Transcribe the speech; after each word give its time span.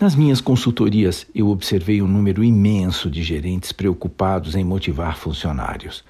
Nas 0.00 0.14
minhas 0.14 0.40
consultorias, 0.40 1.26
eu 1.34 1.50
observei 1.50 2.00
um 2.00 2.06
número 2.06 2.42
imenso 2.42 3.10
de 3.10 3.22
gerentes 3.22 3.70
preocupados 3.70 4.54
em 4.54 4.64
motivar 4.64 5.18
funcionários. 5.18 6.02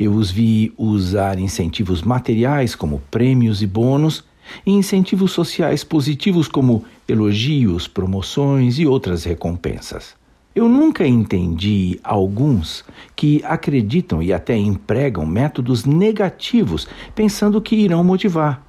Eu 0.00 0.14
os 0.14 0.30
vi 0.30 0.72
usar 0.78 1.38
incentivos 1.38 2.00
materiais 2.00 2.74
como 2.74 3.02
prêmios 3.10 3.60
e 3.60 3.66
bônus 3.66 4.24
e 4.64 4.70
incentivos 4.70 5.32
sociais 5.32 5.84
positivos 5.84 6.48
como 6.48 6.86
elogios, 7.06 7.86
promoções 7.86 8.78
e 8.78 8.86
outras 8.86 9.24
recompensas. 9.24 10.14
Eu 10.54 10.66
nunca 10.66 11.06
entendi 11.06 12.00
alguns 12.02 12.82
que 13.14 13.42
acreditam 13.44 14.22
e 14.22 14.32
até 14.32 14.56
empregam 14.56 15.26
métodos 15.26 15.84
negativos 15.84 16.88
pensando 17.14 17.60
que 17.60 17.76
irão 17.76 18.02
motivar. 18.02 18.63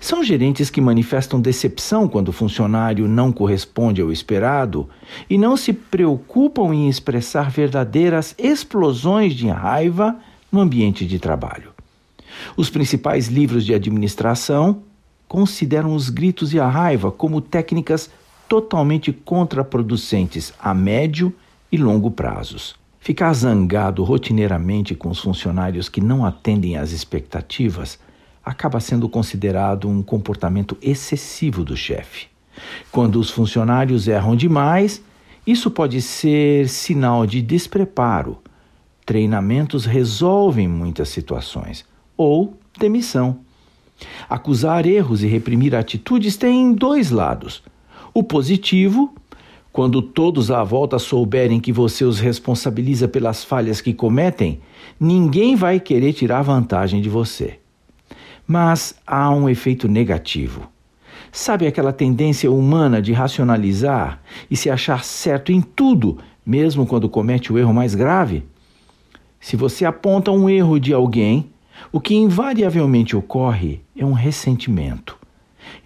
São 0.00 0.22
gerentes 0.22 0.70
que 0.70 0.80
manifestam 0.80 1.40
decepção 1.40 2.08
quando 2.08 2.28
o 2.28 2.32
funcionário 2.32 3.08
não 3.08 3.32
corresponde 3.32 4.00
ao 4.00 4.12
esperado 4.12 4.88
e 5.28 5.36
não 5.36 5.56
se 5.56 5.72
preocupam 5.72 6.74
em 6.74 6.88
expressar 6.88 7.50
verdadeiras 7.50 8.34
explosões 8.38 9.34
de 9.34 9.48
raiva 9.48 10.16
no 10.50 10.60
ambiente 10.60 11.06
de 11.06 11.18
trabalho. 11.18 11.72
Os 12.56 12.70
principais 12.70 13.28
livros 13.28 13.64
de 13.64 13.74
administração 13.74 14.82
consideram 15.26 15.94
os 15.94 16.10
gritos 16.10 16.52
e 16.52 16.60
a 16.60 16.68
raiva 16.68 17.10
como 17.10 17.40
técnicas 17.40 18.10
totalmente 18.48 19.12
contraproducentes 19.12 20.52
a 20.60 20.74
médio 20.74 21.34
e 21.72 21.76
longo 21.76 22.10
prazos. 22.10 22.76
Ficar 23.00 23.32
zangado 23.34 24.02
rotineiramente 24.04 24.94
com 24.94 25.10
os 25.10 25.18
funcionários 25.18 25.88
que 25.88 26.00
não 26.00 26.24
atendem 26.24 26.76
às 26.76 26.92
expectativas 26.92 27.98
acaba 28.44 28.78
sendo 28.78 29.08
considerado 29.08 29.88
um 29.88 30.02
comportamento 30.02 30.76
excessivo 30.82 31.64
do 31.64 31.76
chefe. 31.76 32.26
Quando 32.90 33.18
os 33.18 33.30
funcionários 33.30 34.06
erram 34.06 34.36
demais, 34.36 35.02
isso 35.46 35.70
pode 35.70 36.00
ser 36.02 36.68
sinal 36.68 37.26
de 37.26 37.40
despreparo. 37.42 38.38
Treinamentos 39.04 39.84
resolvem 39.84 40.68
muitas 40.68 41.08
situações, 41.08 41.84
ou 42.16 42.56
demissão. 42.78 43.40
Acusar 44.28 44.86
erros 44.86 45.22
e 45.22 45.26
reprimir 45.26 45.74
atitudes 45.74 46.36
tem 46.36 46.72
dois 46.72 47.10
lados. 47.10 47.62
O 48.12 48.22
positivo, 48.22 49.14
quando 49.72 50.00
todos 50.00 50.50
à 50.50 50.62
volta 50.62 50.98
souberem 50.98 51.60
que 51.60 51.72
você 51.72 52.04
os 52.04 52.20
responsabiliza 52.20 53.08
pelas 53.08 53.44
falhas 53.44 53.80
que 53.80 53.92
cometem, 53.92 54.60
ninguém 54.98 55.56
vai 55.56 55.80
querer 55.80 56.12
tirar 56.12 56.42
vantagem 56.42 57.02
de 57.02 57.08
você. 57.08 57.58
Mas 58.46 58.94
há 59.06 59.30
um 59.30 59.48
efeito 59.48 59.88
negativo. 59.88 60.68
Sabe 61.32 61.66
aquela 61.66 61.92
tendência 61.92 62.50
humana 62.50 63.02
de 63.02 63.12
racionalizar 63.12 64.20
e 64.50 64.56
se 64.56 64.70
achar 64.70 65.02
certo 65.04 65.50
em 65.50 65.60
tudo, 65.60 66.18
mesmo 66.46 66.86
quando 66.86 67.08
comete 67.08 67.52
o 67.52 67.58
erro 67.58 67.74
mais 67.74 67.94
grave? 67.94 68.44
Se 69.40 69.56
você 69.56 69.84
aponta 69.84 70.30
um 70.30 70.48
erro 70.48 70.78
de 70.78 70.92
alguém, 70.92 71.50
o 71.90 72.00
que 72.00 72.14
invariavelmente 72.14 73.16
ocorre 73.16 73.80
é 73.96 74.04
um 74.04 74.12
ressentimento. 74.12 75.18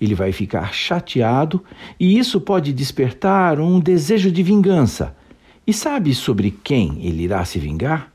Ele 0.01 0.15
vai 0.15 0.33
ficar 0.33 0.73
chateado 0.73 1.65
e 1.99 2.19
isso 2.19 2.41
pode 2.41 2.73
despertar 2.73 3.59
um 3.59 3.81
desejo 3.81 4.31
de 4.31 4.43
vingança. 4.43 5.17
E 5.67 5.73
sabe 5.73 6.15
sobre 6.15 6.51
quem 6.51 7.05
ele 7.05 7.23
irá 7.23 7.45
se 7.45 7.59
vingar? 7.59 8.13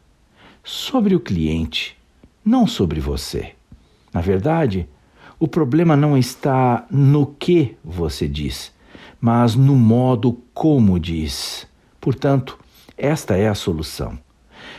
Sobre 0.64 1.16
o 1.16 1.20
cliente, 1.20 1.98
não 2.44 2.66
sobre 2.66 3.00
você. 3.00 3.54
Na 4.14 4.22
verdade, 4.22 4.88
o 5.40 5.48
problema 5.48 5.96
não 5.98 6.18
está 6.18 6.86
no 6.90 7.26
que 7.26 7.76
você 7.84 8.28
diz, 8.28 8.72
mas 9.20 9.56
no 9.56 9.76
modo 9.76 10.40
como 10.54 11.00
diz. 11.00 11.68
Portanto, 12.00 12.58
esta 12.98 13.36
é 13.36 13.48
a 13.48 13.56
solução. 13.56 14.18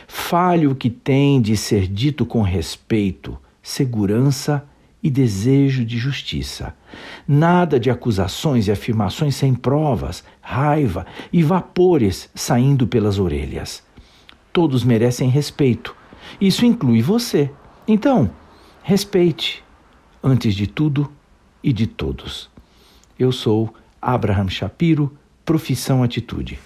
Fale 0.07 0.65
o 0.67 0.75
que 0.75 0.89
tem 0.89 1.41
de 1.41 1.57
ser 1.57 1.87
dito 1.87 2.25
com 2.25 2.41
respeito, 2.41 3.37
segurança 3.61 4.65
e 5.03 5.09
desejo 5.09 5.85
de 5.85 5.97
justiça. 5.97 6.73
Nada 7.27 7.79
de 7.79 7.91
acusações 7.91 8.67
e 8.67 8.71
afirmações 8.71 9.35
sem 9.35 9.53
provas, 9.53 10.23
raiva 10.41 11.05
e 11.31 11.43
vapores 11.43 12.29
saindo 12.33 12.87
pelas 12.87 13.19
orelhas. 13.19 13.83
Todos 14.51 14.83
merecem 14.83 15.29
respeito. 15.29 15.95
Isso 16.41 16.65
inclui 16.65 17.01
você. 17.01 17.51
Então, 17.87 18.31
Respeite, 18.87 19.63
antes 20.23 20.53
de 20.53 20.67
tudo 20.67 21.11
e 21.63 21.73
de 21.73 21.87
todos. 21.87 22.51
Eu 23.17 23.31
sou 23.31 23.73
Abraham 23.99 24.47
Shapiro, 24.47 25.17
profissão 25.43 26.03
Atitude. 26.03 26.59